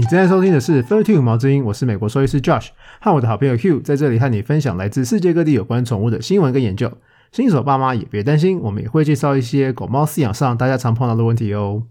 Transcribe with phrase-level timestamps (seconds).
[0.00, 2.68] 你正在收听的是《Thirty 五毛之音》，我是美国兽医师 Josh，
[3.02, 6.90] 和我的好朋友 Hugh 在这里和你分享来自世界各地有关宠物的新闻跟研究。
[7.32, 11.82] 新手爸妈也别担心，我们也会介绍一些狗猫饲养上大家常碰到的问题哦。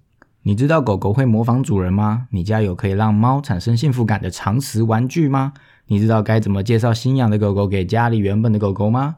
[0.41, 2.25] 你知道狗狗会模仿主人吗？
[2.31, 5.53] 你家有可以让猫产生幸福感的常识玩具吗？
[5.85, 9.17] 你知道该怎么介绍新养的狗狗给家里原本的狗狗吗？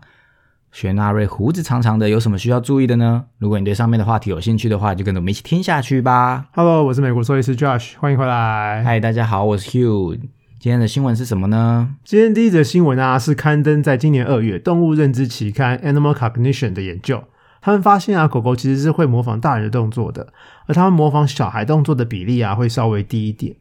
[0.72, 3.26] 雪纳瑞胡子长长的，有什么需要注意的呢？
[3.40, 6.48] 如果你对上面的话题有兴趣的话，就跟着我们一起听下去吧。
[6.54, 8.82] Hello，我是美国兽医师 Josh，欢迎回来。
[8.82, 10.18] 嗨，大家好，我是 Hugh。
[10.60, 11.96] 今天的新闻是什么呢？
[12.06, 17.26] 今天第一则新闻啊，是刊登在今年二月《动物认知期刊 Animal Cognition》的研究。
[17.62, 20.32] 他们发现啊，狗狗其实是会模仿大人的动作的，
[20.68, 23.58] 而他们模仿小孩动作的比例啊，会稍微低一点。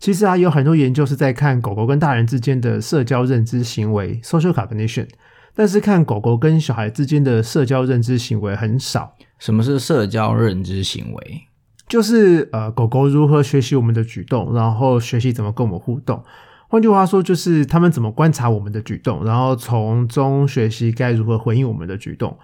[0.00, 5.06] 其实啊，有很多研究是在看狗狗跟大人之间的社交认知行为 （social cognition），
[5.54, 9.14] 但是看狗狗跟小孩之间的社交认知行为很少。
[9.38, 11.42] 什么是社交认知行为？
[11.88, 16.22] 就是呃，狗狗如何学习我们的举动，然后学习怎么跟我们互动。
[16.68, 22.38] 换句话说，就是他们怎么观察我们的举动，然后从中学习该如何回应我们的举动。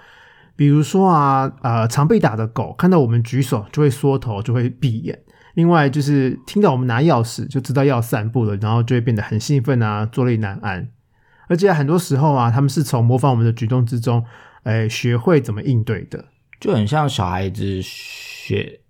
[0.56, 5.16] 比如说啊，呃，常被打的狗看到我们举手就会缩头，就会闭眼。
[5.54, 10.88] 另外就是听到我们拿钥匙就知道要散步了，然后就会变得很兴奋啊，坐立难安。
[11.48, 14.24] 而且很多时候啊，他们是从模仿我们的举动之中，
[14.64, 16.24] 哎，学会怎么应对的。
[16.58, 18.80] 就很像小孩子学，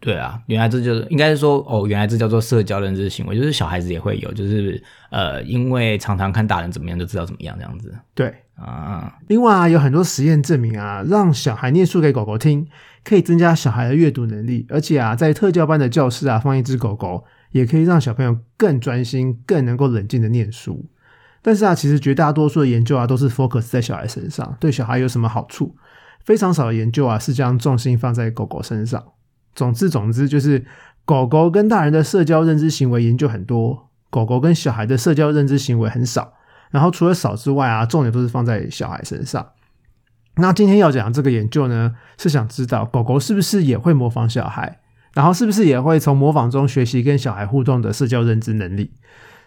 [0.00, 9.16] 对啊，原来这就是应该是说哦，原来这叫做社交认知行为，就是小孩子也会有，就是呃，因为常常看大人怎么样，就知道怎么样这样子对，啊。
[9.28, 12.66] 另外啊，有很多实验证明啊，让小孩念书给狗狗听，
[13.04, 20.84] 可以增加小孩的阅读能力，而且啊，在特教班的教室啊，放一只狗狗，也可以让小朋友更专心、更能够冷静的念书。
[21.42, 25.74] 但是啊，其实绝大多数的研究啊，都是 focus 在小孩身上，对小孩有什么好处？
[26.24, 29.02] 非常少的研究啊，是将重心放在狗狗身上。
[29.54, 30.64] 总之，总之就是
[31.04, 36.34] 狗狗跟大人的社交认知行为研究很多，狗狗跟小孩的社交认知行为很少。
[36.70, 39.46] 然后除了少之外啊，重点都是放在小孩身上。
[40.36, 44.80] 那今天要讲这个研究呢，是想知道狗狗是不是也会模仿小孩，
[45.12, 48.92] 然后是不是也会从模仿中学习跟小孩互动的社交认知能力。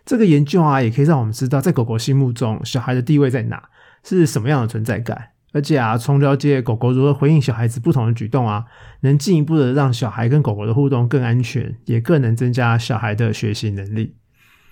[0.05, 3.69] 这个研究啊，也可以让我们知道，在狗狗心目中，小孩的地位在哪，
[4.03, 5.29] 是什么样的存在感。
[5.51, 8.65] 而且啊，从了解狗狗如何回应小孩子不同的举动啊，
[9.01, 14.15] 能进一步的让小孩跟狗狗的互动更安全，也更能增加小孩的学习能力。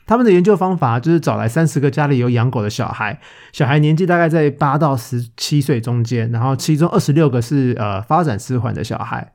[0.05, 3.19] 他们的研究方法就是找来三十个家里有养狗的小孩，
[3.53, 9.33] 小孩年纪大概在八到十七岁中间，然后其中二十六个是呃发展迟缓的小孩。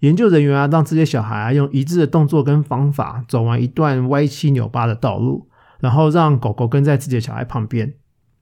[0.00, 5.48] 研究人员啊，让这些小孩啊用一致的动作跟方法走完一段歪七扭八的道路，
[5.80, 7.94] 然后让狗狗跟在自己的小孩旁边。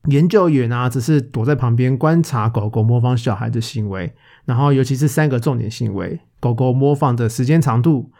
[0.04, 4.14] 研究员啊，只是躲在旁边观察狗狗模仿小孩的行为，
[4.44, 8.10] 然后尤其是三个重点行为：狗狗模仿的时间长度，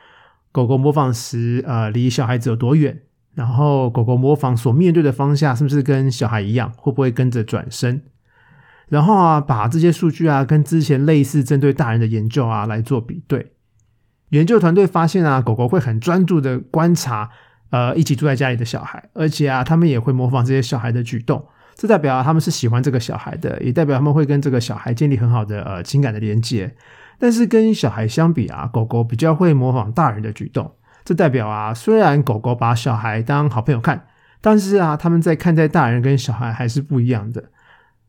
[0.51, 3.01] 狗狗模仿时呃离小孩子有多远，
[3.35, 8.03] 然后狗狗模仿所面对的方向是不是跟小孩一样，会不会跟着转身。
[8.89, 13.53] 然后啊，把这些数据啊跟之前类似针对大人的研究啊来做比对。
[14.31, 17.31] 研究团队发现啊，狗狗会很专注的观察
[17.71, 21.45] 呃一起住在家里的小孩，而且啊，他们也会模仿这些小孩的举动。
[21.75, 26.75] 这代表啊他们是喜欢这个小孩的，也代表他们会跟这个小孩建立很好的呃情感的连接。
[27.19, 30.73] 但是跟小孩相比啊，狗狗比较会模仿大人的举动。
[31.05, 34.07] 这代表啊，虽然狗狗把小孩当好朋友看，
[34.41, 37.43] 但是啊，他们在看待大人跟小孩还是不一样的。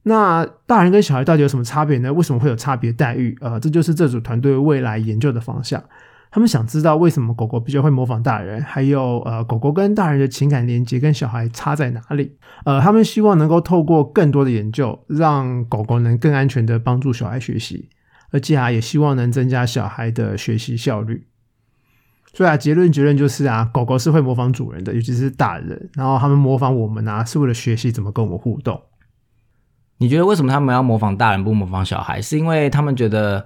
[0.04, 2.12] 那大人跟小孩到底有什么差别呢？
[2.14, 3.38] 为什么会有差别待遇？
[3.42, 5.84] 呃，这就是这组团队未来研究的方向。
[6.32, 12.38] 他们想知道为什么狗狗比较会模仿大人，还有呃，狗狗跟大人的情感连接跟小孩差在哪里？
[12.66, 17.90] 呃，他们希望能够透过更多的研究，让狗狗能更安全的帮助小孩学习，
[18.32, 21.26] 而且啊，也希望能增加小孩的学习效率。
[22.32, 28.80] 所以啊，结论结论就是啊，狗狗是会模仿主人的，尤其是大人，然后他们模仿我们啊，是为了学习怎么跟我们互动。
[30.00, 32.22] 你觉得为什么他们要模仿大人不模仿小孩？
[32.22, 33.46] 是因为他们觉得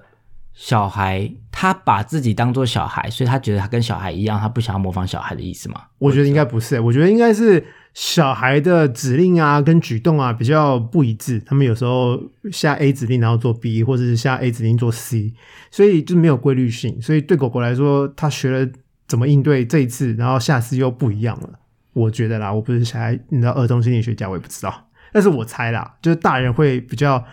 [0.52, 5.82] 小孩他把自己当做小孩，所以他觉得他跟小孩一样，他不想要模仿小孩的意思吗？
[5.98, 12.20] 我觉得应该不是，我觉得应该是小孩的指令啊跟举动啊比较不一致，他们有时候
[12.52, 15.34] 下 A 指令然后做 B，或者是下 A 指令做 C，
[15.72, 17.02] 所以就没有规律性。
[17.02, 18.70] 所以对狗狗来说，它学了
[19.08, 21.50] 怎么应对这一次，然后下次又不一样了。
[21.92, 27.24] 我觉得啦，我不是小孩，你知道儿童心理学家，我也不知道，但是我猜啦，就是大人会比较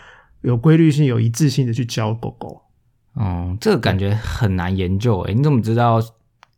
[0.42, 2.62] 有规律性、有一致性的去教狗狗。
[3.16, 5.34] 嗯，这个感觉很难研究诶。
[5.34, 6.00] 你怎么知道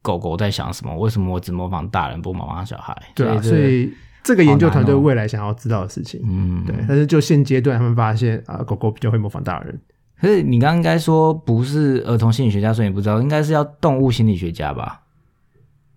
[0.01, 0.93] 狗狗在想什么？
[0.97, 2.93] 为什么我只模仿大人不模仿小孩？
[3.15, 9.79] 对啊，所以这个研究团队未来想要知道的事情，嗯，对，但是就现阶段他们发现啊、狗狗比较会模仿大人。
[10.19, 15.02] 可是你刚刚应该说不是儿童心理学家，所以你不知道，应该是要动物心理学家吧？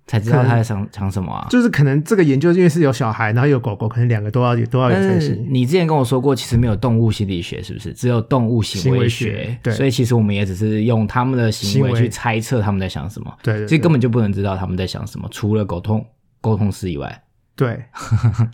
[0.06, 1.46] 才知道他在想想什么啊。
[1.50, 5.46] 就是可能这个研究因为是有小孩，然后有狗狗，可能两个都要有都要有才行。
[5.50, 7.92] 你之前跟我说过，其实没有动物心理学，是不是？
[7.92, 16.04] 只有动物行为学对所以其实我们也只是用他们的行为去猜测他们在想什么，对对其实根本就不能知道他们在想什么，除了沟通
[16.40, 17.22] 沟通师以外。
[17.56, 17.82] 对，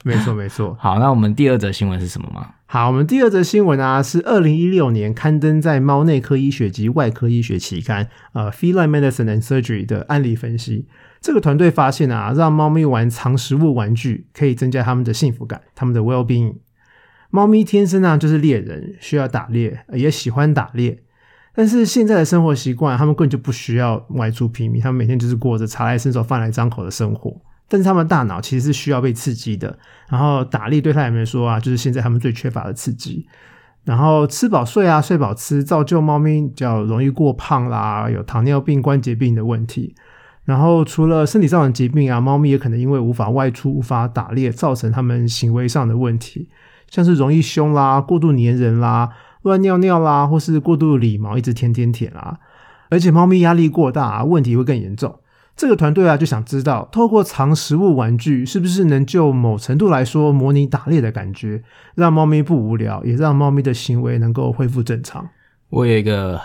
[0.04, 0.76] 没 错没错。
[0.78, 2.50] 好，那我们第二则新闻是什么吗？
[2.66, 10.86] 好，我们第二则新闻啊，是二零一六年刊登在《猫内科医学及外科医学期刊》呃《Feline Medicine and Surgery》的案例分析。
[11.22, 16.56] 这个团队发现啊，让猫咪玩藏食物玩具可以增加它们的幸福感，它们的 well being。
[17.30, 21.02] 猫咪天生啊就是猎人，需要打猎，也喜欢打猎。
[21.54, 27.34] 但是现在的生活习惯，它们根本就不需要外出拼命，它们每天就是过着茶来伸手、饭来张口的生活。
[27.68, 29.78] 但是它们大脑其实是需要被刺激的，
[30.08, 33.26] 然后打猎对他们来说啊，就是现在他们最缺乏的刺激。
[33.84, 39.94] 然后吃饱睡啊，睡饱吃，造就猫咪比较容易过胖啦，有糖尿病、关节病的问题。
[40.44, 46.48] 然后除了身体上的疾病啊，猫咪也可能因为无法外出、无法打猎，造成它们行为上的问题，
[46.90, 49.10] 像是容易凶啦、过度粘人啦、
[49.42, 52.40] 乱尿尿啦，或是过度理毛，一直舔舔舔啦。
[52.90, 55.18] 而且猫咪压力过大、啊，问题会更严重。
[55.54, 61.62] 这个团队啊，就想知道，透过藏食物玩具，是不是能就某程度来说模拟打猎的感觉，
[61.94, 65.28] 让猫咪不无聊，也让猫咪的行为能够恢复正常。
[65.68, 66.40] 我有一个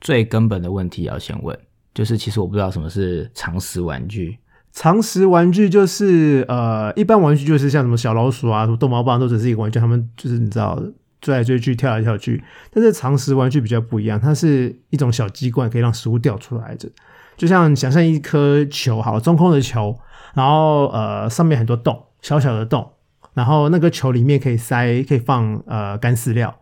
[0.00, 1.56] 最根本的问题要先问，
[1.94, 4.38] 就是其实我不知道什么是常识玩具。
[4.72, 10.82] 常识玩具就是呃，一般玩具就是像什么小老鼠啊、什么逗猫棒，都只是一个玩具，他们就是你知道
[11.20, 12.42] 追来追去、跳来跳去。
[12.70, 16.88] 但是常识玩具比较不一样，它是一种小机关，可以让食物掉出来的。
[17.36, 19.94] 就像想象一颗球，好中空的球，
[20.32, 22.90] 然后呃上面很多洞，小小的洞，
[23.34, 26.54] 然后那个球里面可以塞，可以放呃干饲料，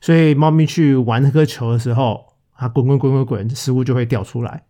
[0.00, 2.24] 所以猫咪去玩那颗球的时候，
[2.56, 4.62] 它滚滚滚滚滚，食物就会掉出来。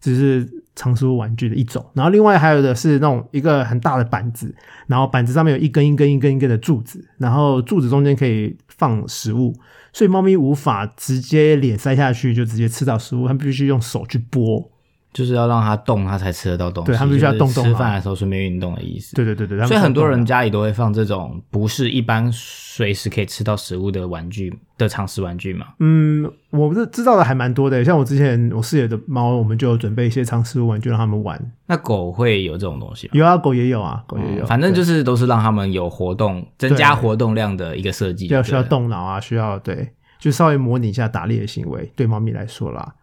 [0.00, 4.54] 只是藏食物玩具的一种，然后另外还有的是那种一个很大的板子，
[4.86, 9.54] 然后板子上面有一根一根一根一根的柱子，然后柱子中间可以放食物，
[9.92, 14.70] 所以猫咪无法直接脸塞下去就直接吃到食物，它必须用手去拨。
[15.16, 16.92] 就是要让它动，它才吃得到东西。
[16.92, 19.16] 对他们必须要动动就是吃嘛饭的时候顺便运动的意思。
[19.16, 25.68] 对对对对，所以很多人家家里都会放这种不是一般随时可以吃到食物的玩具的常识玩具嘛。
[25.80, 31.40] 嗯，我是知道的还蛮多的，像我之前我室友的猫，我们就有准备一些藏食物玩具让他们玩。
[31.66, 33.12] 那狗会有这种东西吗？
[33.14, 38.26] 有啊，狗也有啊，狗也有，嗯反正就是都是让他们有活动，增加活动量的一个设计。
[38.26, 42.94] 要需要对动脑啊，需要对，就稍微模拟一下打猎的行为，对猫咪来说啦。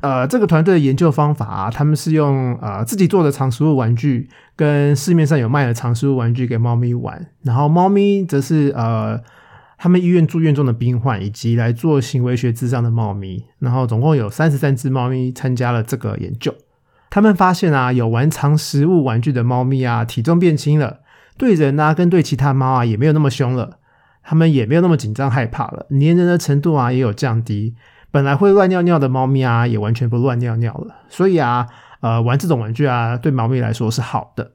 [0.00, 9.20] 呃，这个团队的研究方法啊，他们是用呃自己做的藏食物玩具，跟市面上有卖的藏食物玩具给猫咪玩，然后猫咪则是呃
[9.76, 16.54] 他们医院住院中的病患，以及来做行为学智商的猫咪，然后总共有三十三只猫咪参加了这个研究。
[17.10, 21.00] 他们发现啊，有玩藏食物玩具的猫咪啊，体重变轻了，
[21.36, 23.78] 对人啊跟对其他猫啊也没有那么凶了。
[24.22, 27.74] 他们也没有那么紧张害怕了，粘人的程度啊也有降低。
[28.10, 30.94] 本来会乱尿尿的猫咪啊，也完全不乱尿尿了。
[31.08, 31.66] 所以啊，
[32.00, 34.52] 呃，玩这种玩具啊，对猫咪来说是好的。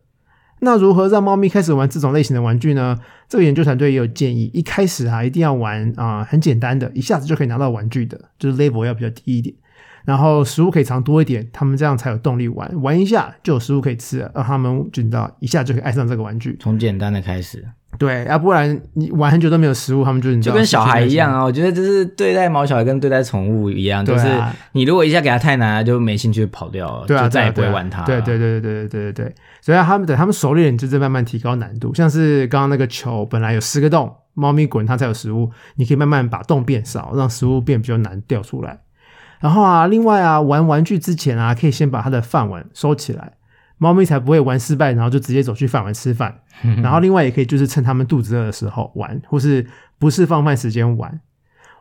[0.60, 2.98] 那如何让猫咪开始玩这种类型的玩具呢？
[3.28, 9.56] 这个研究团队也有建议，一开始啊，一定要玩啊、很简单的，一下子就可以拿到玩具的，就是 level 要比较低一点。
[10.06, 12.72] 然后食物可以藏多一点，他们这样才有动力玩。
[12.82, 16.56] 玩一下就有食物可以吃，让他们知道一下就可以爱上这个玩具。
[16.60, 21.40] 从简单的开始，对，要、不然你玩很久都没有食物，他们就你就跟小孩一样啊。
[21.40, 21.44] 啊。
[21.44, 24.28] 我觉得就是对待毛小孩跟对待宠物一样，就是
[24.74, 28.04] 你如果一下给它太难了，就没兴趣跑掉了，对啊，就再也不会玩它。
[28.04, 31.94] 对对对对对对对对，所以他们等他们熟练，你就是慢慢提高难度。
[31.94, 38.80] 像是刚刚那个球，本来有十个洞，猫咪滚它才有食物，你可以慢慢把洞变少，让食物变比较难掉出来。
[39.40, 43.34] 然后啊，另外啊，玩玩具之前啊，可以先把它的饭碗收起来，
[43.78, 46.42] 猫咪才不会玩失败，然后就直接走去饭碗吃饭。
[46.82, 49.66] 然后另外也可以就是趁它们肚子饿的时候玩，或是
[50.00, 51.20] 不是放饭时间玩。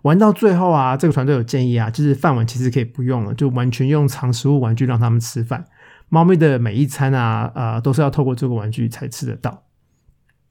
[0.03, 5.65] 玩到最后啊，这个团队有建议啊，就是饭碗其实可以不用了，就完全用藏食物玩具让它们吃饭。
[6.11, 9.63] 猫咪的每一餐啊，呃，都是要透过这个玩具才吃得到。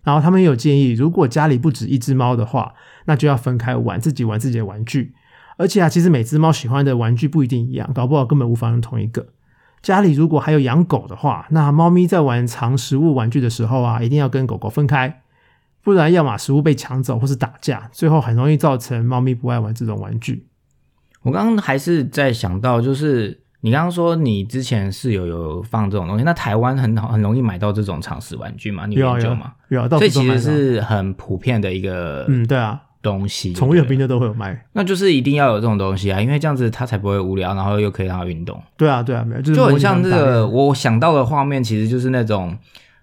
[0.03, 2.73] 然后他们也有建议，如果家里不止一只猫的话，
[3.05, 5.13] 那就要分开玩，自己玩自己的玩具。
[5.57, 9.27] 而且啊，其实每只猫喜欢的玩具不一定一样，搞不好根本无法用同一个。
[9.83, 15.21] 家里如果还有养狗的话，那猫咪在玩藏食物玩具的时候啊，一定要跟狗狗分开，
[15.83, 20.47] 不然要么食物被抢走，或是打架，最后很容易造成猫咪不爱玩这种玩具。
[21.21, 28.85] 我刚刚还是在想到，就是你刚刚说你之前室友有放这种东西，那台湾很好很容易买到这种藏食玩具嘛？
[28.85, 29.45] 你有有吗？
[29.45, 34.65] 啊有啊，到所以其实是很普遍的一个嗯，对啊，东西，宠物用对不对品店都会有卖。
[34.71, 42.57] 那就是一定要有这种东西啊，因为这样子它才不会无聊，然后又可以让它运动，对啊，对啊，没有，就很像这个我想到的画面，其实就是那种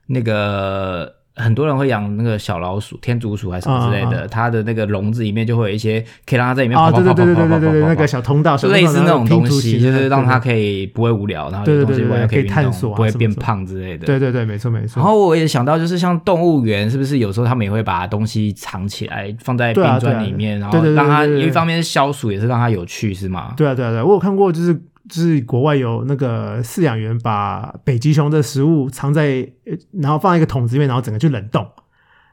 [0.06, 1.19] 那个。
[1.40, 14.06] 很多人会养那个小老鼠、天竺鼠还是什么之类的，嗯它的那个笼子里面就会有一些可以让它在里面跑，跑跑跑跑跑跑那个小通道，类似那种东西，就是让它可以不会无聊，然后对对有东西对对可以运动，探索啊不会变胖之类的。
[14.06, 15.00] 对对对，没错没错。
[15.00, 23.54] 然后我也想到，就是像动物园，是不是有时候他们也会把东西藏起来，放在冰砖里面，然后让它一方面是消暑，也是让它有趣，是吗？
[23.56, 24.78] 对啊对啊对啊，我有看过，就是
[25.10, 31.66] 就是国外有那个饲养员把北极熊的食物藏在，呃然后放在一个桶子里面，然后整个去冷冻，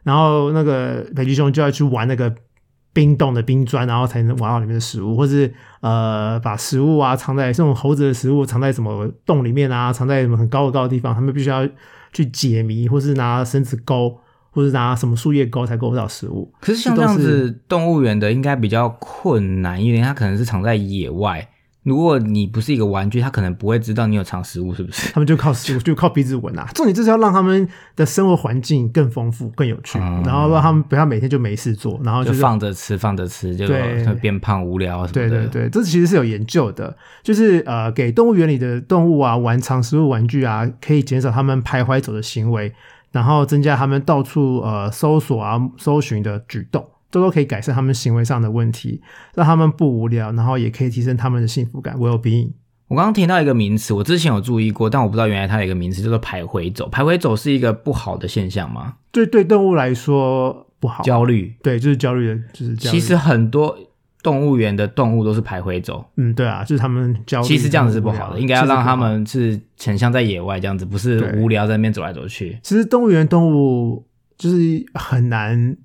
[0.04, 2.34] 然后那个北极熊就要去玩那个
[2.94, 11.68] 冰冻的冰砖，然后才能玩到里面的食物，或是呃把食物啊藏在这种猴子的食物藏在什么洞里面啊，藏在什么很高的高的地方，他们必须要
[12.14, 14.20] 去解谜，或是拿绳子勾，
[14.52, 16.54] 或是拿什么树叶勾才勾得到食物。
[16.60, 21.50] 可是像这样子，动物园的应该比较困难一点，它可能是藏在野外。
[21.88, 25.10] 如果你不是一个玩具，它可能不会知道你有藏食物，是不是？
[25.14, 26.68] 他们就靠食物， 就靠鼻子闻啊。
[26.76, 27.66] 重点就是要让他们
[27.96, 35.30] 的生活环境更丰富、更有趣，嗯然后让他们不要每天就没事做，然后就是放着吃，放着吃，就会变胖、无聊什么的。
[35.30, 42.74] 对对对，这其实是有研究的，就是呃，给动物园里的动物啊玩藏食物玩具啊，可以减少他们徘徊走的行为，
[43.14, 49.02] 然后增加他们到处呃搜索啊、搜寻的举动，这都可以改善他们行为上的问题，
[49.36, 52.52] 让他们不无聊，然后也可以提升他们的幸福感 well being。
[52.88, 56.90] 我刚刚听到一个名词，我之前有注意过，但我不知道原来它有一个名词叫做徘徊走。
[56.90, 58.96] 徘徊走是一个不好的现象吗？
[59.12, 61.54] 对对，动物来说不好，焦虑。
[61.62, 62.98] 对，就是焦虑的，就是焦虑。
[62.98, 63.78] 其实很多
[64.24, 67.48] 动物园的动物都是徘徊走，嗯，对啊，就是他们焦虑。
[67.48, 68.96] 其实这样子是不好的，应该要让他。
[68.96, 72.58] 们是很像在野外这样子，不是无聊在那边走来走去。
[72.64, 74.06] 其实动物园动物
[74.38, 75.76] 就是很难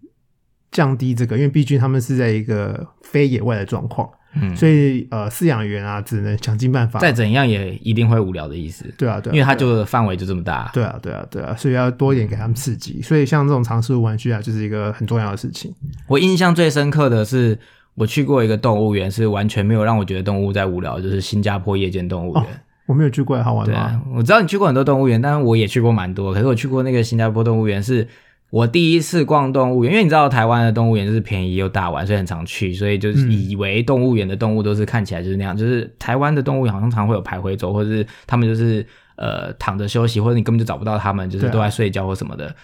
[0.73, 6.99] 降低这个，因为毕竟他们是在一个非野外的状况，嗯，所以呃，饲养员啊只能想尽办法。
[6.99, 10.71] 再怎样也一定会无聊的意思，对啊，对啊，因为它就范围就这么大。
[10.73, 13.01] 对啊，对啊，对啊，所以要多一点给他们刺激。
[13.03, 15.73] 所以像这种尝试玩具啊，就是一个很重要的事情。
[16.09, 17.59] 我印象最深刻的是，
[17.95, 22.45] 我去过一个动物园，是完全没有让我觉得动物在无聊，就是新加坡夜间动物园。
[22.87, 24.03] 我没有去过，好玩吗？
[24.15, 26.33] 我知道你去过很多动物园，但是我也去过蛮多。
[26.33, 28.07] 可是我去过那个新加坡动物园，是
[28.53, 42.55] 我第一次逛动物园，因为你知道台湾的动物园就是便宜又大玩，所以很常去，所以就是嗯以为动物园的动物都是看起来就是那样，就是台湾的动物园好像常会有徘徊走，或者是他们就是呃躺着休息，或者你根本就找不到他们，就是都在睡觉或什么的。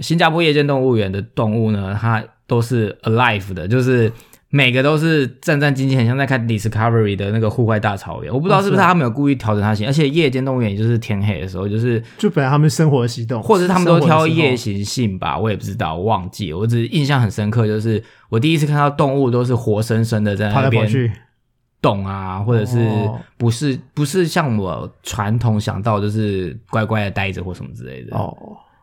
[0.00, 4.12] 新加坡夜间动物园的动物呢，它都是 alive 的，就是
[4.54, 8.32] 每个都是战战兢兢，很像在看 Discovery 的那个户外大草原。
[8.32, 16.58] 我不知道是不是他们有故意调整它型，而且夜间动物园也就是天黑的时候，就是就本来他们生活的习动，或者是他们都挑夜行性吧，我也不知道，我忘记了。
[16.58, 21.10] 我只是印象很深刻，就是我第一次看到动物都是活生生的在那边去。
[21.82, 28.16] 动啊，或者是哦不是不是像我传统想到就是乖乖的待着或什么之类的。
[28.16, 28.34] 哦，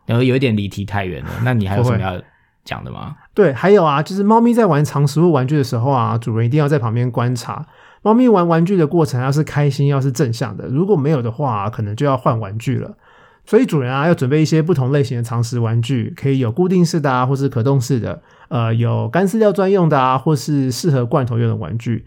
[0.06, 1.30] 然后有一点离题太远了。
[1.42, 2.22] 那你还有什么要
[2.64, 3.16] 讲的吗？
[3.34, 7.66] 对，还有啊，就是猫咪在玩藏食物玩具的时候啊，主人一定要在旁边观察。
[8.02, 12.96] 猫咪玩玩具的过程要是开心，要是正向的，如果没有的话，可能就要换玩具了。
[13.44, 22.06] 所以主人啊，要准备一些不同类型的藏食玩具，可以有固定式的啊，或是可动式的，呃，有干饲料专用的啊，或是适合罐头用的玩具，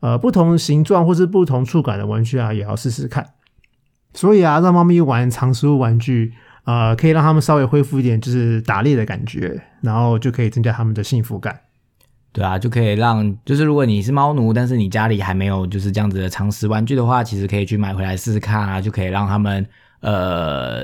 [0.00, 3.26] 呃，不同形状或是不同触感的玩具啊，也要试试看。
[4.14, 6.32] 所以啊，让猫咪玩藏食物玩具，
[6.66, 11.58] 呃，可以让他们稍微恢复一点就是打猎的感觉，然后就可以增加他们的幸福感。
[12.32, 19.66] 对啊，就可以让就是如果你是猫奴，但是你家里还没有就是这样子的常识玩具的话，其实可以去买回来试试看啊，就可以让他们
[20.00, 20.82] 呃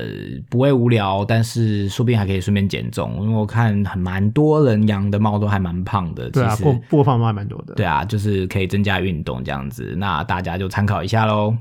[0.49, 3.21] 不会无聊，但是说不定还可以顺便减重。
[3.21, 7.75] 因为我看很蛮多人养的猫都还蛮胖的，对啊，其实播播放猫还蛮多的。
[7.75, 11.55] 对啊，就是可以增加运动这样子，那大家就参考一下喽。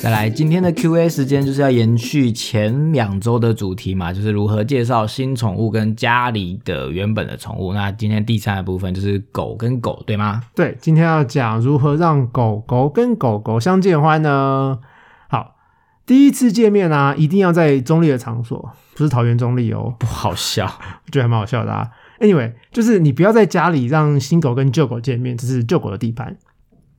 [0.00, 7.74] 再来，今天的 Q&A 时间就是要延续前两周的主题嘛，就是如何介绍新宠物跟家里的原本的宠物。
[7.74, 10.42] 那今天第三个部分就是狗跟狗，对吗？
[10.54, 14.78] 对，今天要讲如何让狗狗跟狗狗相见欢呢？
[15.28, 15.56] 好，
[16.06, 21.90] 第一次见面啊，一定要在中立的场所，不是桃园中立哦，不好笑，我觉得还蛮好笑的啊。
[22.20, 26.38] Anyway，就是你不要在家里让新狗跟旧狗见面，这是旧狗的地盘。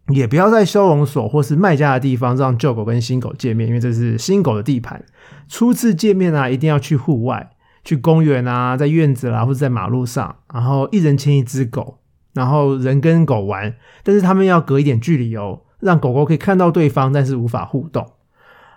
[0.07, 5.03] 也不要在收容所或是卖家的地方让旧狗跟新狗见面，因为这是新狗的地盘。
[5.47, 7.51] 初次见面啊，一定要去户外，
[7.83, 11.99] 去公园啊，在院子啦，或者在马路上，然后一人牵一只狗，
[12.33, 18.05] 然后人跟狗玩，但是他们要隔一点距离哦，让狗狗可以看到对方，但是无法互动。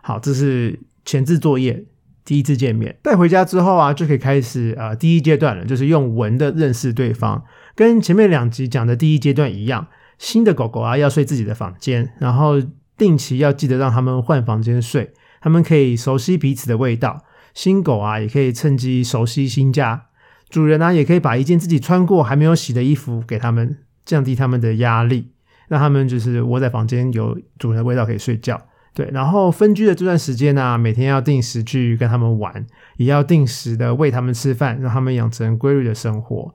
[0.03, 1.87] 好，这是前置作业。
[2.25, 2.97] 第一次见面。
[3.03, 7.45] 带回家之后啊，就可以开始呃第一阶段了，就是用闻的认识对方。
[7.75, 9.87] 跟前面两集讲的第一阶段一样，
[10.19, 12.55] 新的狗狗啊要睡自己的房间，然后
[12.97, 17.25] 定期要记得让他们换房间睡，他们可以熟悉彼此的味道。
[17.53, 20.07] 新狗啊也可以趁机熟悉新家，
[20.49, 25.31] 主人呢也可以把一件自己穿过还没有洗的衣服给他们，降低他们的压力，
[25.69, 28.61] 让他们就是窝在房间有主人的味道可以睡觉。
[28.93, 32.65] 对，然后分居的这段时间呢，每天要定时去跟他们玩，
[32.97, 36.55] 也要定时的喂他们吃饭，让他们养成规律的生活。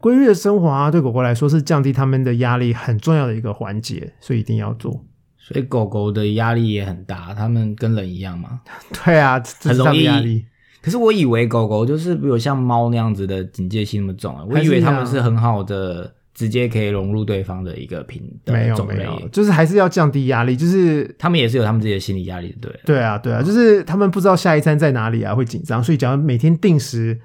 [0.00, 5.04] 规律的生活啊，对狗狗来说是降低他们的压力很重要的一个环节，所以一定要做。
[5.36, 8.60] 所以狗狗的压力也很大，它们跟人一样嘛。
[9.04, 10.44] 对啊，很容易压力。
[10.80, 22.80] 可是我以为狗狗就是比如像猫那样子的警戒心那么重啊，我以为它们是很好的，直接可以融入对方的一个品的没有没有，就是还是要降低压力，就是他们也是有他们自己的心理压力的，对。
[22.84, 27.18] 对啊，对啊，就是他们不知道下一餐在哪里啊，会紧张，所以只要每天定时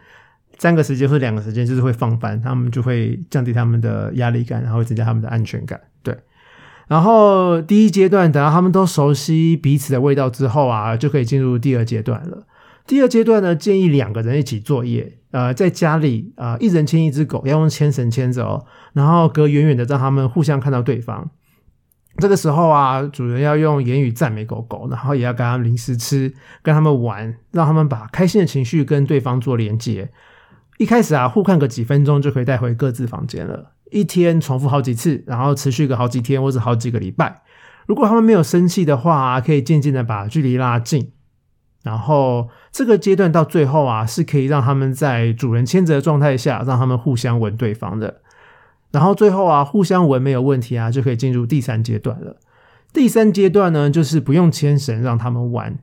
[0.64, 5.78] 三个时间或两个时间，就是会放饭，他们就会降低他们的压力感，然后增加他们的安全感。
[6.02, 6.18] 对，
[6.88, 12.48] 然后第一阶段等到他们都熟悉彼此的味道之后啊，就可以进入第二阶段了。
[12.88, 21.30] 第二阶段呢，建议两个人一起作业，呃，在家里啊、呃一人牵一只狗，要用牵绳牵着哦，然后隔远远的让他们互相看到对方。
[22.20, 30.10] 这个时候啊，主人要用言语赞美狗狗，然后也要给他们零食吃，跟他们玩，让他们把开心的情绪跟对方做连接。
[30.78, 33.72] 一开始啊，互看个几分钟就可以带回各自房间了。
[33.92, 37.44] 一天重复好几次，然后持续个好几天或者好几个礼拜。
[37.86, 41.12] 如果他们没有生气的话、可以渐渐的把距离拉近。
[41.84, 48.22] 然后这个阶段到最后啊，是可以让他们在主人牵着的状态下，让他们互相闻对方的。
[48.92, 52.38] 然后最后啊，互相闻没有问题啊，就可以进入第三阶段了。
[52.94, 55.78] 第三阶段呢，就是不用牵绳让他们玩。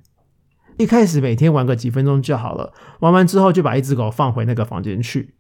[0.81, 5.35] 一开始每天玩个几分钟就好了，玩完之后就把一只狗放回那个房间去。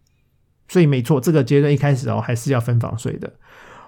[0.69, 3.33] 所以没错，这个阶段一开始哦，还是要分房睡的。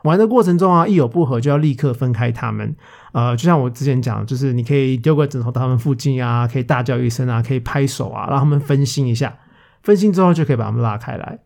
[0.05, 2.75] 玩的过程中啊，一有不合就要立刻分开他们。
[3.13, 9.37] 呃，就像我之前讲，就是你可以丢个枕头到他们附近啊，可以大叫一声啊，可以拍手啊，让他们分心一下。
[9.83, 11.41] 分心之后就可以把他们拉开来。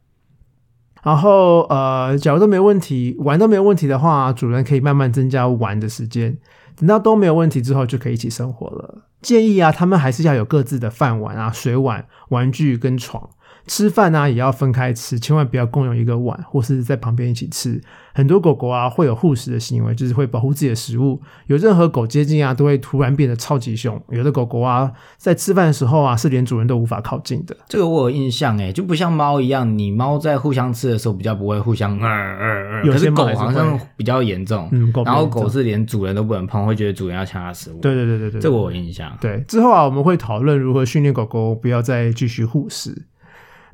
[1.02, 6.38] 然后呃，假如都没问题，玩都没问题的话，主人可以慢慢增加玩的时间。
[6.76, 9.05] 等到都没有问题之后，就可以一起生活了。
[9.22, 13.30] 建议啊，他们还是要有各自的饭碗啊、水碗、玩具跟床。
[13.66, 17.80] 吃饭呢、也要分开吃，千万不要共用一个碗，或是在旁边一起吃。
[18.14, 21.20] 很多狗狗啊会有护食的行为，就是会保护自己的食物。
[21.48, 24.00] 有任何狗接近啊，都会突然变得超级凶。
[24.08, 27.54] 有的狗狗啊，在吃饭的时候啊，是连主人都无法靠近的。
[27.68, 37.80] 这个我有印象诶，就不像猫一样，你猫在互相吃的时候比较不会互相呃呃呃，有可是狗些猫好像比较严重，嗯，狗然后狗是连主人都不能碰，会觉得主人要抢它食物。
[37.80, 39.12] 对对对对对，这个我有印象。
[39.20, 43.04] 对，之后啊，我们会讨论如何训练狗狗不要再继续护食。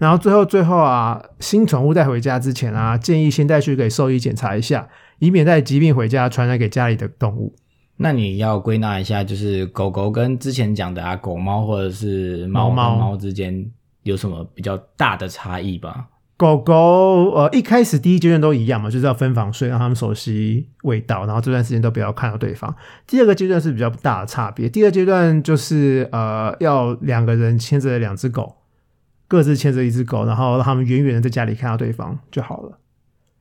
[0.03, 4.89] 然后最后最后啊，新宠物带回家之前啊，建议先带去给兽医检查一下，
[5.21, 7.55] 以免带疾病回家传染给家里的动物。
[7.99, 13.65] 那你要归纳一下，就是狗狗跟之前讲的啊，狗猫或者是猫猫猫猫之间
[14.03, 16.09] 有什么比较大的差异吧？
[16.37, 22.75] 狗狗呃一开始第一阶段都一样嘛，就是要分房睡，让他们熟悉味道，然后这段时间都不要看到对方。
[23.07, 28.57] 第二个阶段是比较大的差别，第二阶段就是呃要两个人牵着两只狗，
[29.33, 32.79] 各自牵着一只狗，然后让他们远远的在家里看到对方就好了。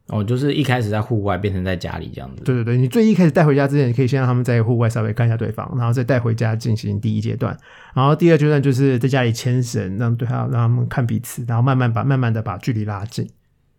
[0.08, 2.45] 哦，就是一开始在户外变成在家里这样子。
[2.45, 7.58] 对对对，你最一开始带回家之前，你可以先让他们在户外稍微看一下对方，然后再带回家进行第一阶段。
[7.93, 13.30] 然后第二阶段就是在家里牵绳，让对他让他们看彼此，然后慢慢把慢慢的把距离拉近。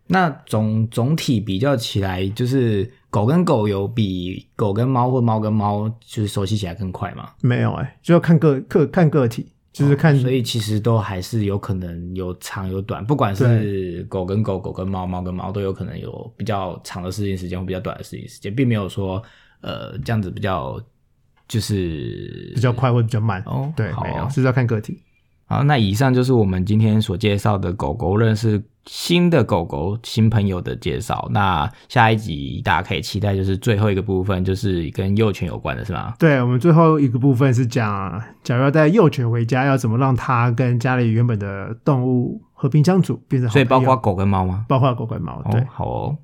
[0.06, 7.30] 那总总体比较起来，就是狗跟狗有比狗跟猫或猫跟猫就是熟悉起来更快吗？
[7.40, 19.22] 没有哎、就要看个个看个体，就是看、哦所以其实都还是有可能有长有短，不管是狗跟狗、狗跟猫、猫跟猫，都有可能有比较长的适应时间或比较短的适应时间，并没有说
[19.62, 20.78] 呃这样子比较
[21.48, 23.42] 就是比较快或比较慢。
[23.46, 25.02] 哦，对，哦没有，就是要看个体。
[25.52, 31.28] 好，那以上就是我们今天所介绍的狗狗认识新的狗狗新朋友的介绍。
[31.30, 36.14] 那下一集大家可以期待，就是最后一个部分，就是跟幼犬有关的，是吗？
[36.18, 44.64] 对我们最后一个部分是讲，假如要带幼犬回家，要怎么让它跟家里原本的动物和平相处，变成好所以包括狗跟猫吗？
[44.70, 45.60] 包括狗跟猫，对。
[45.60, 46.16] 哦，好哦。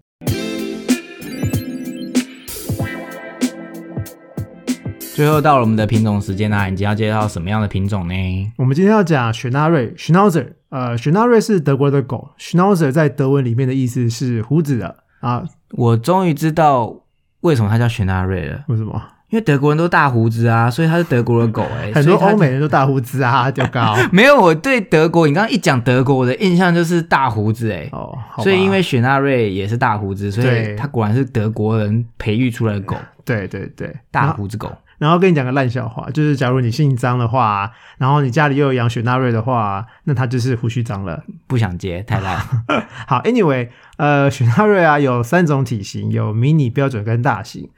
[5.19, 8.53] 最后到了我们的品种时间啦、你今天要介绍什么样的品种呢？
[8.57, 10.47] 我们今天要讲雪纳瑞 （Schnauzer）。
[10.69, 15.43] 呃，雪纳瑞是德国的狗，Schnauzer 在德文里面的意思是胡子的啊。
[15.73, 16.95] 我终于知道
[17.41, 19.03] 为什么它叫雪纳瑞了，为什么？
[19.31, 34.71] 因为德国人都大胡子啊，所以它是德国的狗哎、 很多欧美人都大胡子啊，丢高 没有，我对德国，你刚刚一讲德国，我的印象就是大胡子哎、哦，好所以因为雪纳瑞也是大胡子，所以它果然是德国人培育出来的狗，对对对，大胡子狗。
[34.99, 41.23] 然后跟你讲个烂笑话，就是假如你姓张的话，然后你家里又有养雪纳瑞的话，那他就是胡须张了。
[41.47, 42.37] 不想接，太烂。
[43.07, 47.71] 好，Anyway，呃，雪纳瑞啊有三种体型，有迷你、标准跟大型。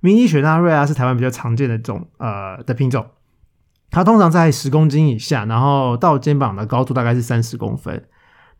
[0.00, 3.06] 迷你雪纳瑞啊是台湾比较常见的种呃的品种，
[3.90, 8.04] 它通常在十公斤以下，然后到肩膀的高度大概是三十公分。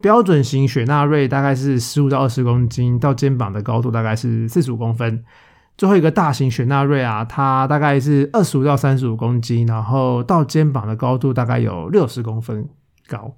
[0.01, 5.23] 标准型雪纳瑞大概是十五到二十公斤，到肩膀的高度大概是四十五公分。
[5.77, 12.69] 最后一个大型雪纳瑞啊，它大概是二十五到三十五公斤，然后到肩膀的高度大概有六十公分
[13.07, 13.35] 高。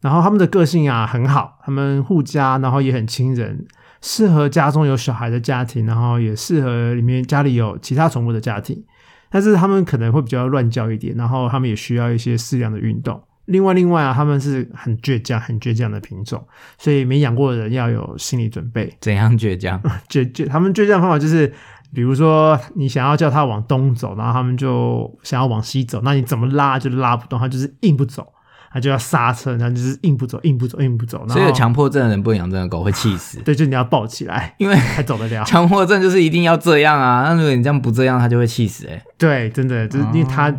[0.00, 3.66] 然后他们的个性啊很好，他们护家，然后也很亲人，
[4.00, 8.84] 适合家中有小孩的家庭，然后也适合里面家里有其他宠物的家庭。
[9.30, 13.22] 但是他们可能会比较乱叫一点，然后他们也需要一些适量的运动。
[13.48, 16.46] 另外，另外啊，他们是很倔强、很倔强的品种，
[16.78, 18.94] 所以没养过的人要有心理准备。
[19.00, 19.80] 怎样倔强？
[20.08, 21.52] 倔倔，他们倔强的方法就是，
[21.94, 28.26] 比如说你想要叫它往东走，然后他们就想要往西走，那你怎么拉就拉不动，它就是硬不走，
[28.70, 31.26] 它就要刹车，然后就是硬不走，硬不走，硬不走。
[31.28, 33.40] 所以有强迫症的人不能养这种狗，会气死。
[33.44, 35.42] 对，就你要抱起来因为才走得了。
[35.44, 40.54] 强迫症就是一定要这样啊，那如果你这样不这样，它就会气死哎、对，真的就是因为他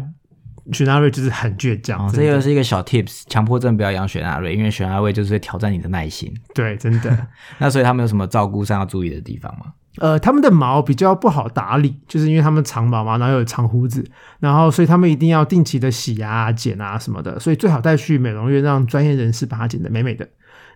[0.73, 6.33] 雪纳瑞就是很倔强，哦，这个是一个小 tips，强迫症不要养雪纳瑞，因为雪纳瑞就是会挑战你的耐心。
[6.53, 7.27] 对，真的。
[7.59, 9.73] 那所以他们有什么照顾上要注意的地方吗？
[9.97, 14.05] 呃，他们的毛比较不好打理，就是因为他们长毛嘛，然后有长胡子，
[14.39, 20.25] 然后所以他们一定要定期的洗啊、剪啊什么的，所以最好带去美容院，让专业人士把它剪得美美的。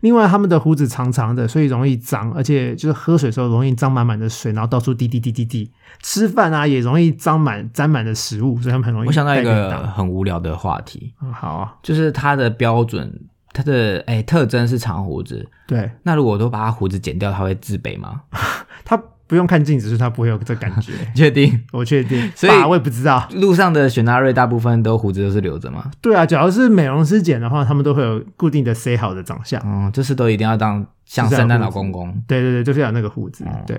[0.04, 5.72] 另外，他们的胡子长长的，所以容易脏，而且就是喝水的时候容易脏满满的水，然后到处滴滴滴滴滴。
[6.02, 13.18] 吃饭啊也容易脏满沾满的食物，所以他们很容易我想到一个很无聊的话题，嗯，好啊，就是它的标准，
[13.54, 15.48] 它的哎、特征是长胡子。
[15.66, 18.24] 对那如果我都把它胡子剪掉，它会自卑吗？
[18.84, 19.02] 他
[19.34, 20.94] 不用看镜子，是他不会有这感觉。
[21.16, 21.60] 确定？
[21.72, 23.28] 我确定，所以我也不知道。
[23.34, 25.90] 路上的雪纳瑞大部分都胡子都是留着吗？
[26.02, 29.60] 对啊，只要是美容师剪的话，他们都会有固定的 say 好的长相。
[29.66, 32.14] 嗯，就是都一定要当像圣诞老公公。
[32.28, 33.44] 对对对，就是要那个胡子。
[33.46, 33.76] 哦对，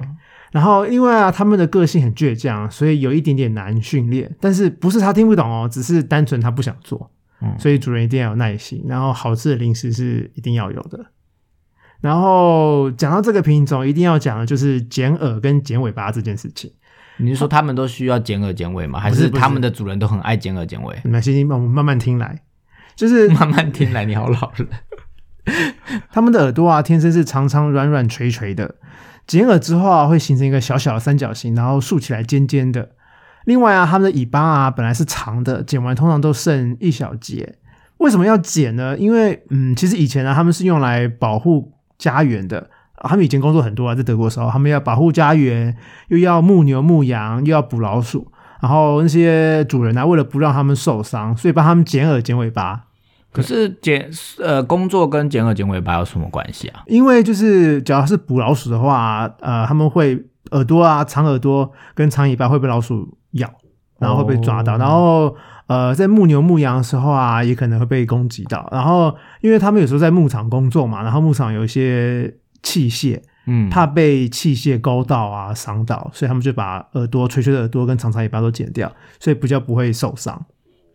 [0.51, 4.35] 然后因为啊，他们的个性很倔强，所以有一点点难训练。
[4.41, 7.09] 但是不是他听不懂哦，只是单纯他不想做。
[7.41, 10.99] 嗯所以主人一定要有耐心，然后好吃的零食是一定要有的。
[12.05, 16.71] 然后讲到这个品种，一定要讲的就是剪耳跟剪尾巴这件事情。
[17.17, 19.01] 你是说他们都需要剪耳剪尾吗？
[19.01, 20.95] 还是他们的主人都很爱剪耳剪尾？
[21.03, 22.43] 你们先我们慢慢听来，
[22.95, 24.67] 就是 慢慢听来，你好老了。
[26.13, 28.75] 他们的耳朵啊，天生是长长软软垂垂的，
[29.27, 32.91] 剪耳之后啊，会形成一个小小的三角形，然后竖起来尖尖的。
[33.47, 37.55] 另外啊，它们的尾巴啊本来是长的，剪完通常都剩一小节。
[37.97, 38.95] 为什么要剪呢？
[38.99, 42.69] 因为嗯，其实以前呢、啊，他们是用来保护家园的。
[42.97, 45.77] 啊他们以前工作很多啊，在德国的时候，他们要保护家园，
[46.09, 48.31] 又要牧牛牧羊，又要捕老鼠。
[48.63, 52.85] 然后那些主人啊，为了不让他们受伤，所以帮他们剪耳剪尾巴。
[53.33, 56.85] 可是剪呃工作跟剪耳剪尾巴有什么关系啊？
[56.87, 63.53] 因为就是，只要是捕老鼠的话，呃，他们会耳朵啊、长耳朵跟长尾巴会被老鼠咬，
[63.99, 68.69] 然后会被抓到，哦然后呃，在牧牛牧羊的时候啊，也可能会被攻击到。
[68.71, 80.45] 然后，因为他们有时候在牧场工作嘛，然后牧场有一些器械，嗯，怕被器械勾到啊、伤到，所以他们就把耳朵、垂垂的耳朵跟长长尾巴都剪掉，所以比较不会受伤。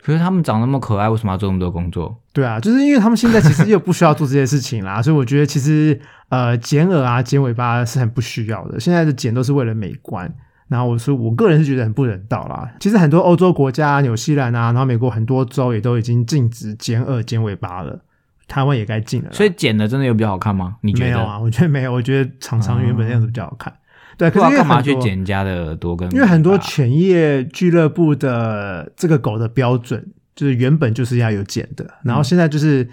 [0.01, 2.15] 可是他们长那么可爱，为什么要做那么多工作？
[2.31, 8.79] 对啊，就是因为他们现在其实又不需要做这些事情啦，所以我觉得其实呃剪耳啊、剪尾巴是很不需要的。
[8.79, 10.33] 现在的剪都是为了美观，
[10.69, 12.71] 然后我说我个人是觉得很不人道啦。
[12.79, 17.99] 其实很多欧洲国家、纽西兰啊，然后美国很多州也都已经禁止剪耳、剪尾巴了，
[18.47, 19.33] 台湾也该禁了。
[19.33, 20.77] 所以剪的真的有比较好看吗？
[20.81, 21.09] 你觉得？
[21.09, 23.73] 没有啊，我觉得没有，我觉得长长原本那样子比较好看。
[24.17, 26.11] 对，可是干嘛去很多剪人家的耳朵跟？
[26.11, 30.05] 因为很多犬业俱乐部的这个狗的标准，
[30.35, 32.87] 就是原本就是要有剪的，然后现在就是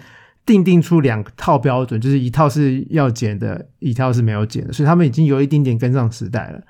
[0.47, 6.61] 定定出两套标准，就是一套是要剪的，一套是没有剪的，所以他们已经有一点点跟上时代了。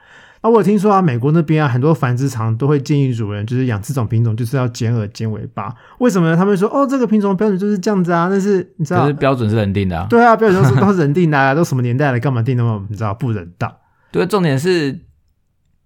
[0.43, 5.73] 那我有听说啊，美国那边啊，很多繁殖场都会建议主人，就是养这种品种就是要剪耳、剪尾巴。
[5.99, 6.35] 为什么呢？
[6.35, 10.07] 他们说哦，这个品种标准就是这样子啊，但是你知道可是，标准是人定的啊。
[10.09, 13.79] 对啊，标准都是都是人定的、啊，都什么年代了，干嘛定那么你知道不人道？
[14.11, 14.99] 对，重点是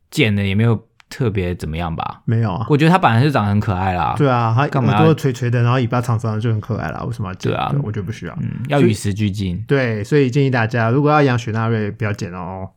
[0.09, 0.75] 剪的也没有
[1.11, 2.21] 特别怎么样吧？
[2.25, 4.15] 没有啊，我觉得它本来是长得很可爱啦。
[4.17, 7.03] 对啊，它干嘛要耳朵垂垂的，然后尾巴长长的就很可爱啦。
[7.05, 7.51] 为什么要剪？
[7.51, 8.35] 对啊我觉得不需要。
[8.41, 9.63] 嗯，要与时俱进。
[9.67, 12.69] 对，所以建议大家如果要养雪纳瑞，不要剪哦。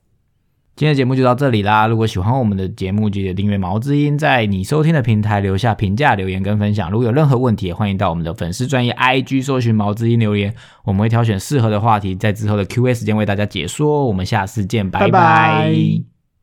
[0.76, 1.86] 今天的节目就到这里啦！
[1.86, 6.90] 如果喜欢我们的节目，记得订阅毛之音，在你收听的平台留下评价、留言跟分享。
[6.90, 14.04] 如果有任何问题，也欢迎到我们的粉丝专业 IG 搜寻毛之音留言，我们会挑选适合的话题，在之后的 Q&A 时间为大家解说。
[14.04, 16.13] 我们下次见，拜拜拜